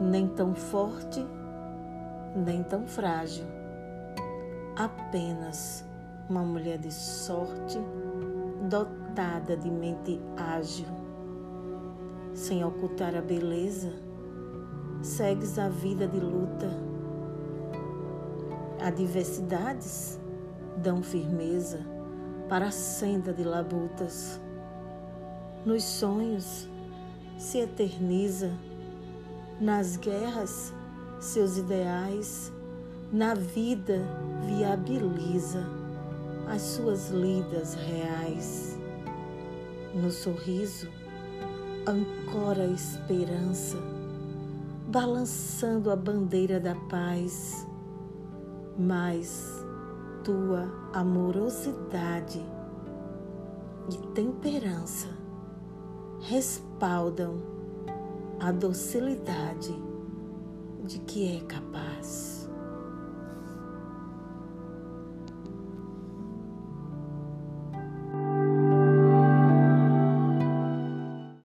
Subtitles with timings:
[0.00, 1.24] nem tão forte,
[2.34, 3.44] nem tão frágil,
[4.76, 5.84] apenas
[6.28, 7.78] uma mulher de sorte,
[8.68, 10.86] dotada de mente ágil.
[12.34, 13.92] Sem ocultar a beleza,
[15.02, 16.68] segues a vida de luta.
[18.80, 20.20] Adversidades
[20.76, 21.80] dão firmeza
[22.48, 24.40] para a senda de labutas.
[25.64, 26.68] Nos sonhos
[27.36, 28.52] se eterniza,
[29.60, 30.72] nas guerras
[31.18, 32.52] seus ideais,
[33.12, 34.02] na vida
[34.46, 35.66] viabiliza
[36.48, 38.78] as suas lidas reais.
[39.94, 40.88] No sorriso
[41.86, 43.78] ancora a esperança,
[44.86, 47.66] balançando a bandeira da paz,
[48.78, 49.64] mas
[50.22, 52.44] tua amorosidade
[53.90, 55.08] e temperança
[56.20, 57.57] respaldam
[58.40, 59.74] a docilidade
[60.84, 62.27] de que é capaz.